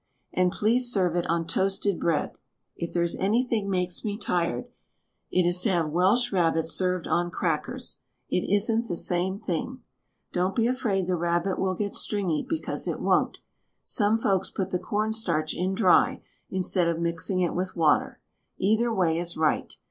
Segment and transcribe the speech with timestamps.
[0.33, 2.31] And please serve it on toasted bread.
[2.75, 4.65] If there is anything makes me tired,
[5.29, 9.83] it is to have Welsh Rabbit served on crackers— it isn't the same thing.
[10.31, 13.37] Don't be afraid the rabbit will get stringy, because it won't.
[13.83, 18.19] Some folks put the corn starch in dry, instead of mixing it with water.
[18.57, 19.71] Either way is right.